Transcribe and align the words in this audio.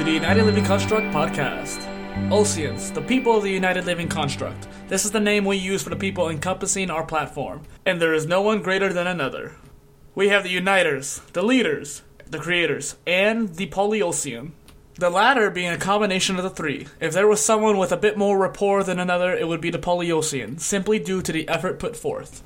Construct 0.00 1.12
podcast. 1.12 1.84
Ulcians, 2.30 2.92
the 2.94 3.02
people 3.02 3.36
of 3.36 3.42
the 3.42 3.50
United 3.50 3.84
Living 3.84 4.08
Construct. 4.08 4.66
This 4.88 5.04
is 5.04 5.10
the 5.10 5.20
name 5.20 5.44
we 5.44 5.58
use 5.58 5.82
for 5.82 5.90
the 5.90 5.96
people 5.96 6.30
encompassing 6.30 6.88
our 6.88 7.04
platform, 7.04 7.64
and 7.84 8.00
there 8.00 8.14
is 8.14 8.24
no 8.24 8.40
one 8.40 8.62
greater 8.62 8.94
than 8.94 9.06
another. 9.06 9.56
We 10.14 10.28
have 10.28 10.42
the 10.42 10.48
Uniters, 10.48 11.20
the 11.34 11.42
leaders, 11.42 12.02
the 12.26 12.38
creators, 12.38 12.96
and 13.06 13.54
the 13.56 13.66
Polyulcian. 13.66 14.54
The 14.94 15.10
latter 15.10 15.50
being 15.50 15.70
a 15.70 15.76
combination 15.76 16.36
of 16.36 16.44
the 16.44 16.50
three. 16.50 16.86
If 16.98 17.12
there 17.12 17.28
was 17.28 17.44
someone 17.44 17.76
with 17.76 17.92
a 17.92 17.98
bit 17.98 18.16
more 18.16 18.38
rapport 18.38 18.82
than 18.82 18.98
another, 18.98 19.34
it 19.34 19.48
would 19.48 19.60
be 19.60 19.70
the 19.70 19.78
Polyulcian, 19.78 20.56
simply 20.56 20.98
due 20.98 21.20
to 21.20 21.30
the 21.30 21.46
effort 21.46 21.78
put 21.78 21.94
forth. 21.94 22.42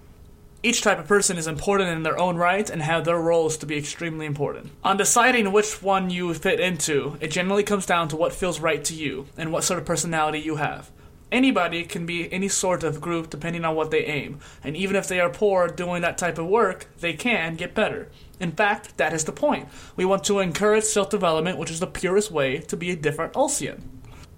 Each 0.65 0.81
type 0.81 0.99
of 0.99 1.07
person 1.07 1.37
is 1.37 1.47
important 1.47 1.91
in 1.91 2.05
their 2.05 2.19
own 2.19 2.37
right 2.37 2.71
and 2.71 2.81
have 2.81 3.05
their 3.05 3.19
roles 3.19 3.59
to 3.59 3.67
be 3.67 3.77
extremely 3.77 4.25
important. 4.25 4.71
On 4.83 4.97
deciding 4.97 5.53
which 5.53 5.83
one 5.83 6.09
you 6.09 6.33
fit 6.33 6.59
into, 6.59 7.19
it 7.21 7.31
generally 7.31 7.63
comes 7.63 7.85
down 7.85 8.09
to 8.09 8.17
what 8.17 8.33
feels 8.33 8.61
right 8.61 8.83
to 8.87 8.95
you 8.95 9.27
and 9.37 9.53
what 9.53 9.65
sort 9.65 9.79
of 9.79 9.85
personality 9.85 10.41
you 10.41 10.57
have. 10.57 10.91
Anybody 11.31 11.85
can 11.85 12.07
be 12.07 12.33
any 12.33 12.49
sort 12.49 12.83
of 12.83 13.03
group 13.03 13.29
depending 13.29 13.63
on 13.67 13.75
what 13.75 13.91
they 13.91 14.07
aim, 14.07 14.39
and 14.63 14.75
even 14.75 14.97
if 14.97 15.07
they 15.07 15.21
are 15.21 15.29
poor 15.29 15.69
doing 15.69 16.01
that 16.01 16.17
type 16.17 16.39
of 16.39 16.47
work, 16.47 16.87
they 16.99 17.13
can 17.13 17.57
get 17.57 17.75
better. 17.75 18.09
In 18.41 18.53
fact, 18.53 18.97
that 18.97 19.13
is 19.13 19.25
the 19.25 19.33
point. 19.33 19.69
We 19.97 20.07
want 20.07 20.25
to 20.25 20.39
encourage 20.39 20.85
self 20.85 21.11
development, 21.11 21.59
which 21.59 21.71
is 21.71 21.81
the 21.81 21.87
purest 21.87 22.31
way 22.31 22.61
to 22.61 22.77
be 22.79 22.91
a 22.91 22.97
different 22.97 23.35
Ulcian. 23.37 23.83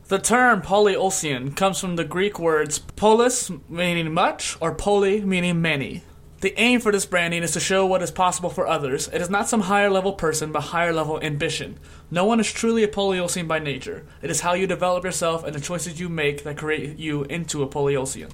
The 0.09 0.19
term 0.19 0.61
polyulcian 0.61 1.52
comes 1.52 1.79
from 1.79 1.95
the 1.95 2.05
Greek 2.05 2.41
words 2.41 2.80
polis, 2.80 3.49
meaning 3.69 4.13
much, 4.13 4.57
or 4.61 4.74
poly, 4.74 5.21
meaning 5.21 5.63
many. 5.63 6.02
The 6.40 6.59
aim 6.60 6.80
for 6.80 6.92
this 6.92 7.06
branding 7.06 7.42
is 7.42 7.52
to 7.52 7.60
show 7.60 7.87
what 7.87 8.02
is 8.02 8.10
possible 8.10 8.51
for 8.51 8.66
others. 8.66 9.09
It 9.09 9.23
is 9.23 9.30
not 9.30 9.48
some 9.48 9.62
higher 9.62 9.88
level 9.88 10.12
person, 10.12 10.52
but 10.52 10.65
higher 10.65 10.92
level 10.92 11.18
ambition. 11.23 11.79
No 12.10 12.26
one 12.26 12.40
is 12.40 12.52
truly 12.52 12.82
a 12.82 12.88
polyulcian 12.88 13.46
by 13.46 13.59
nature. 13.59 14.04
It 14.20 14.30
is 14.30 14.40
how 14.40 14.52
you 14.52 14.66
develop 14.66 15.02
yourself 15.02 15.45
and 15.45 15.54
the 15.54 15.60
choices 15.60 15.98
you 15.98 16.10
make 16.10 16.45
that 16.45 16.59
create 16.59 16.98
you 16.98 17.24
into 17.24 17.62
a 17.62 17.66
polyulcian. 17.66 18.29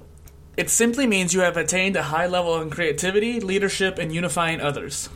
It 0.57 0.69
simply 0.69 1.07
means 1.07 1.33
you 1.33 1.39
have 1.41 1.55
attained 1.55 1.95
a 1.95 2.03
high 2.03 2.27
level 2.27 2.61
in 2.61 2.69
creativity, 2.69 3.39
leadership, 3.39 3.97
and 3.97 4.13
unifying 4.13 4.59
others. 4.59 5.07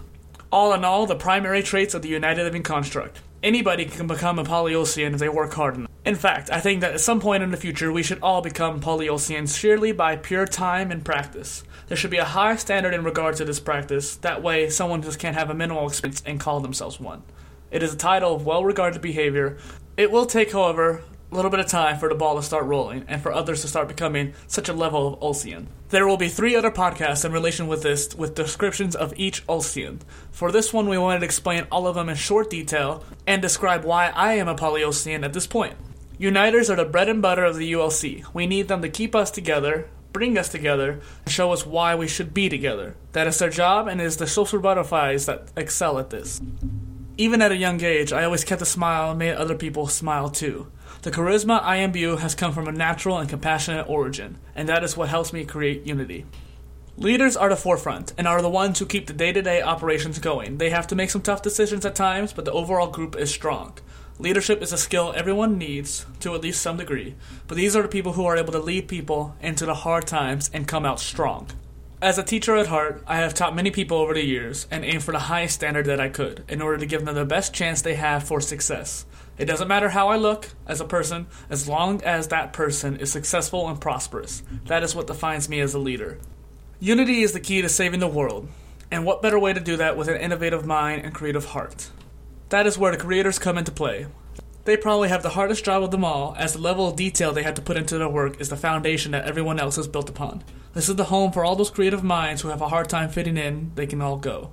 All 0.49 0.73
in 0.73 0.85
all, 0.85 1.05
the 1.05 1.15
primary 1.15 1.63
traits 1.63 1.93
of 1.93 2.02
the 2.02 2.09
United 2.09 2.43
Living 2.43 2.63
Construct. 2.63 3.19
Anybody 3.43 3.83
can 3.83 4.08
become 4.08 4.39
a 4.39 4.45
polyulcian 4.45 5.13
if 5.13 5.19
they 5.19 5.30
work 5.30 5.53
hard 5.53 5.75
enough. 5.75 5.86
In 6.08 6.16
fact, 6.16 6.50
I 6.50 6.61
think 6.61 6.80
that 6.80 6.94
at 6.94 7.02
some 7.02 7.19
point 7.19 7.44
in 7.44 7.52
the 7.52 7.58
future 7.58 7.91
we 7.91 8.02
should 8.02 8.22
all 8.22 8.41
become 8.41 8.80
polyulcians 8.80 9.59
sheerly 9.59 9.91
by 9.91 10.16
pure 10.16 10.47
time 10.47 10.89
and 10.89 11.03
practice. 11.03 11.66
There 11.89 11.97
should 11.97 12.11
be 12.11 12.17
a 12.17 12.23
high 12.23 12.55
standard 12.55 12.94
in 12.94 13.03
regard 13.03 13.36
to 13.36 13.44
this 13.44 13.59
practice, 13.59 14.16
that 14.16 14.41
way 14.41 14.69
someone 14.69 15.02
just 15.02 15.19
can't 15.19 15.36
have 15.36 15.49
a 15.49 15.53
minimal 15.53 15.86
experience 15.86 16.23
and 16.25 16.39
call 16.39 16.61
themselves 16.61 16.97
one. 16.97 17.23
It 17.72 17.83
is 17.83 17.94
a 17.94 17.97
title 17.97 18.33
of 18.33 18.45
well 18.45 18.64
regarded 18.64 19.02
behavior. 19.02 19.58
It 19.97 20.09
will 20.09 20.25
take, 20.25 20.53
however, 20.53 21.03
a 21.30 21.36
little 21.36 21.52
bit 21.52 21.59
of 21.59 21.67
time 21.67 21.99
for 21.99 22.08
the 22.08 22.16
ball 22.16 22.38
to 22.38 22.42
start 22.42 22.64
rolling 22.64 23.03
and 23.09 23.21
for 23.21 23.33
others 23.33 23.59
to 23.64 23.67
start 23.67 23.89
becoming 23.89 24.33
such 24.47 24.69
a 24.69 24.73
level 24.73 25.08
of 25.09 25.21
Ulcian. 25.21 25.67
There 25.89 26.08
will 26.08 26.16
be 26.16 26.30
three 26.30 26.55
other 26.55 26.71
podcasts 26.71 27.25
in 27.25 27.33
relation 27.33 27.67
with 27.67 27.83
this 27.83 28.16
with 28.16 28.33
descriptions 28.33 28.95
of 28.95 29.14
each 29.17 29.45
Ulcian. 29.49 29.99
For 30.31 30.53
this 30.53 30.71
one, 30.71 30.88
we 30.88 30.97
wanted 30.97 31.19
to 31.19 31.25
explain 31.25 31.67
all 31.69 31.86
of 31.86 31.95
them 31.95 32.08
in 32.08 32.16
short 32.16 32.49
detail 32.49 33.03
and 33.27 33.42
describe 33.42 33.83
why 33.83 34.08
I 34.08 34.36
am 34.36 34.47
a 34.47 34.55
Polyulcian 34.55 35.25
at 35.25 35.33
this 35.33 35.47
point. 35.47 35.75
Uniters 36.20 36.68
are 36.72 36.76
the 36.76 36.84
bread 36.84 37.10
and 37.10 37.22
butter 37.22 37.44
of 37.44 37.58
the 37.58 37.72
ULC. 37.72 38.26
We 38.34 38.48
need 38.48 38.68
them 38.68 38.82
to 38.82 38.90
keep 38.90 39.14
us 39.14 39.30
together, 39.30 39.88
bring 40.14 40.36
us 40.36 40.50
together, 40.50 41.00
and 41.23 41.32
show 41.32 41.52
us 41.52 41.64
why 41.64 41.94
we 41.94 42.08
should 42.08 42.34
be 42.34 42.50
together. 42.50 42.96
That 43.12 43.28
is 43.28 43.38
their 43.38 43.52
job, 43.52 43.88
and 43.88 44.02
it 44.02 44.06
is 44.06 44.18
the 44.18 44.26
social 44.26 44.60
butterflies 44.60 45.28
that 45.28 45.50
excel 45.56 46.00
at 46.00 46.10
this. 46.10 46.42
Even 47.17 47.39
at 47.42 47.52
a 47.52 47.58
young 47.58 47.83
age, 47.83 48.11
I 48.11 48.23
always 48.23 48.44
kept 48.44 48.64
a 48.64 48.66
smile 48.66 49.11
and 49.11 49.20
made 49.20 49.36
other 49.36 49.56
people 49.56 49.86
smile 49.86 50.30
too. 50.30 50.72
The 51.04 51.11
charisma 51.11 51.61
I 51.61 51.77
imbue 51.77 52.16
has 52.16 52.33
come 52.33 52.52
from 52.52 52.67
a 52.67 52.72
natural 52.72 53.20
and 53.20 53.30
compassionate 53.30 53.88
origin, 53.88 54.39
and 54.56 54.67
that 54.67 54.83
is 54.83 54.98
what 54.98 55.10
helps 55.10 55.32
me 55.32 55.45
create 55.45 55.86
unity. 55.86 56.26
Leaders 56.98 57.38
are 57.38 57.50
the 57.50 57.56
forefront 57.56 58.11
and 58.17 58.27
are 58.27 58.42
the 58.42 58.50
ones 58.50 58.80
who 58.80 58.86
keep 58.88 59.06
the 59.06 59.14
day 59.14 59.32
to 59.32 59.44
day 59.44 59.61
operations 59.61 60.17
going. 60.17 60.58
They 60.58 60.72
have 60.72 60.88
to 60.88 60.95
make 60.95 61.11
some 61.11 61.22
tough 61.22 61.44
decisions 61.44 61.86
at 61.86 61.94
times, 61.94 62.33
but 62.33 62.45
the 62.45 62.52
overall 62.52 62.88
group 62.88 63.16
is 63.16 63.30
strong. 63.30 63.77
Leadership 64.20 64.64
is 64.64 64.73
a 64.73 64.78
skill 64.78 65.14
everyone 65.16 65.60
needs 65.60 66.08
to 66.22 66.33
at 66.33 66.42
least 66.42 66.60
some 66.60 66.78
degree, 66.78 67.14
but 67.45 67.55
these 67.55 67.76
are 67.76 67.83
the 67.83 67.88
people 67.88 68.14
who 68.14 68.26
are 68.26 68.36
able 68.36 68.52
to 68.52 68.58
lead 68.58 68.88
people 68.88 69.36
into 69.42 69.64
the 69.64 69.76
hard 69.76 70.08
times 70.08 70.50
and 70.52 70.67
come 70.67 70.88
out 70.88 71.00
strong. 71.00 71.48
As 72.02 72.17
a 72.17 72.23
teacher 72.23 72.56
at 72.56 72.66
heart, 72.66 73.04
I 73.06 73.17
have 73.17 73.36
taught 73.36 73.56
many 73.56 73.70
people 73.70 73.98
over 73.98 74.16
the 74.16 74.26
years 74.26 74.66
and 74.72 74.83
aim 74.83 75.02
for 75.02 75.11
the 75.11 75.20
highest 75.20 75.54
standard 75.54 75.86
that 75.86 76.00
I 76.00 76.10
could 76.10 76.44
in 76.48 76.64
order 76.64 76.80
to 76.80 76.88
give 76.88 77.06
them 77.06 77.14
the 77.14 77.26
best 77.26 77.54
chance 77.54 77.83
they 77.83 77.94
have 77.94 78.23
for 78.23 78.42
success. 78.42 79.06
It 79.38 79.45
doesn't 79.45 79.67
matter 79.67 79.89
how 79.89 80.08
I 80.08 80.16
look 80.16 80.50
as 80.66 80.82
a 80.82 80.86
person, 80.86 81.27
as 81.48 81.67
long 81.67 82.02
as 82.04 82.30
that 82.30 82.54
person 82.54 82.98
is 82.98 83.11
successful 83.11 83.70
and 83.70 83.80
prosperous. 83.80 84.42
That 84.66 84.82
is 84.82 84.95
what 84.95 85.06
defines 85.06 85.48
me 85.48 85.60
as 85.60 85.76
a 85.76 85.80
leader. 85.80 86.17
Unity 86.80 87.22
is 87.22 87.33
the 87.33 87.39
key 87.39 87.61
to 87.61 87.70
saving 87.70 88.00
the 88.00 88.08
world, 88.08 88.48
and 88.89 89.06
what 89.06 89.22
better 89.22 89.38
way 89.38 89.54
to 89.54 89.60
do 89.60 89.77
that 89.77 89.95
with 89.95 90.08
an 90.08 90.20
innovative 90.20 90.66
mind 90.66 91.04
and 91.06 91.14
creative 91.14 91.45
heart? 91.45 91.89
That 92.49 92.65
is 92.65 92.77
where 92.77 92.93
the 92.93 92.97
creators 92.97 93.39
come 93.39 93.58
into 93.58 93.73
play. 93.73 94.08
They 94.63 94.77
probably 94.77 95.09
have 95.09 95.21
the 95.21 95.30
hardest 95.30 95.65
job 95.65 95.83
of 95.83 95.91
them 95.91 96.05
all, 96.05 96.33
as 96.37 96.53
the 96.53 96.59
level 96.59 96.87
of 96.87 96.95
detail 96.95 97.33
they 97.33 97.43
have 97.43 97.55
to 97.55 97.61
put 97.61 97.75
into 97.75 97.97
their 97.97 98.08
work 98.08 98.39
is 98.39 98.47
the 98.47 98.55
foundation 98.55 99.11
that 99.11 99.25
everyone 99.25 99.59
else 99.59 99.77
is 99.77 99.87
built 99.87 100.09
upon. 100.09 100.43
This 100.73 100.87
is 100.87 100.95
the 100.95 101.05
home 101.05 101.33
for 101.33 101.43
all 101.43 101.58
those 101.58 101.69
creative 101.69 102.03
minds 102.03 102.41
who 102.41 102.47
have 102.47 102.61
a 102.61 102.69
hard 102.69 102.87
time 102.87 103.09
fitting 103.09 103.35
in, 103.35 103.71
they 103.75 103.85
can 103.85 104.02
all 104.02 104.17
go. 104.17 104.52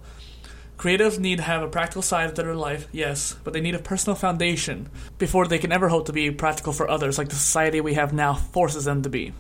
Creatives 0.77 1.21
need 1.21 1.37
to 1.37 1.45
have 1.45 1.63
a 1.63 1.69
practical 1.69 2.03
side 2.03 2.35
to 2.35 2.43
their 2.43 2.57
life, 2.57 2.89
yes, 2.91 3.37
but 3.45 3.53
they 3.53 3.61
need 3.61 3.77
a 3.77 3.79
personal 3.79 4.17
foundation 4.17 4.89
before 5.19 5.47
they 5.47 5.59
can 5.59 5.71
ever 5.71 5.89
hope 5.89 6.07
to 6.07 6.13
be 6.13 6.33
practical 6.33 6.73
for 6.73 6.91
others 6.91 7.17
like 7.17 7.29
the 7.29 7.37
society 7.37 7.81
we 7.81 7.95
have 7.95 8.13
now 8.13 8.35
forces 8.35 8.87
them 8.87 9.03
to 9.03 9.09
be. 9.09 9.33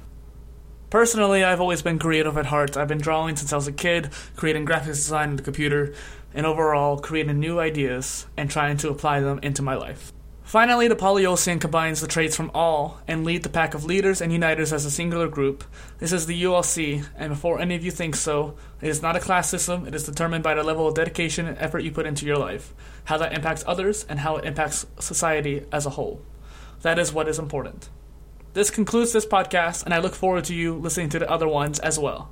Personally, 0.91 1.43
I've 1.43 1.61
always 1.61 1.83
been 1.83 1.99
creative 1.99 2.39
at 2.39 2.47
heart. 2.47 2.77
I've 2.77 2.89
been 2.89 3.00
drawing 3.00 3.37
since 3.37 3.53
I 3.53 3.56
was 3.56 3.67
a 3.67 3.72
kid, 3.72 4.11
creating 4.37 4.67
graphics 4.67 4.87
design 4.87 5.31
on 5.31 5.37
the 5.37 5.43
computer, 5.43 5.93
and 6.33 6.47
overall 6.47 6.99
creating 6.99 7.41
new 7.41 7.59
ideas 7.59 8.27
and 8.37 8.50
trying 8.50 8.77
to 8.78 8.91
apply 8.91 9.21
them 9.21 9.41
into 9.43 9.62
my 9.62 9.75
life. 9.75 10.12
Finally, 10.45 10.87
the 10.89 10.95
Polyulcian 10.95 11.59
combines 11.59 12.00
the 12.00 12.06
traits 12.06 12.37
from 12.37 12.50
all 12.55 13.00
and 13.09 13.25
lead 13.25 13.43
the 13.43 13.49
pack 13.49 13.72
of 13.75 13.87
leaders 13.87 14.21
and 14.21 14.31
uniters 14.31 14.72
as 14.72 14.84
a 14.84 14.91
singular 14.91 15.27
group. 15.27 15.65
This 15.99 16.12
is 16.12 16.27
the 16.27 16.43
ULC, 16.45 17.05
and 17.16 17.31
before 17.31 17.59
any 17.59 17.75
of 17.75 17.84
you 17.84 17.91
think 17.91 18.15
so, 18.15 18.55
it 18.83 18.89
is 18.89 19.03
not 19.03 19.16
a 19.16 19.21
class 19.21 19.49
system. 19.49 19.87
It 19.87 19.95
is 19.95 20.05
determined 20.05 20.45
by 20.45 20.55
the 20.55 20.62
level 20.62 20.87
of 20.87 20.95
dedication 20.95 21.47
and 21.47 21.59
effort 21.59 21.81
you 21.81 21.91
put 21.91 22.06
into 22.06 22.27
your 22.27 22.37
life, 22.37 22.75
how 23.05 23.16
that 23.19 23.33
impacts 23.33 23.65
others, 23.66 24.05
and 24.09 24.21
how 24.21 24.37
it 24.37 24.45
impacts 24.45 24.87
society 25.01 25.65
as 25.72 25.87
a 25.87 25.91
whole. 25.91 26.21
That 26.83 26.99
is 26.99 27.12
what 27.12 27.27
is 27.27 27.39
important. 27.39 27.89
This 28.54 28.70
concludes 28.70 29.12
this 29.12 29.26
podcast, 29.26 29.84
and 29.84 29.92
I 29.92 29.98
look 29.98 30.15
forward 30.15 30.44
to 30.44 30.54
you 30.54 30.76
listening 30.76 31.09
to 31.09 31.19
the 31.19 31.28
other 31.28 31.48
ones 31.48 31.81
as 31.81 31.98
well. 31.98 32.31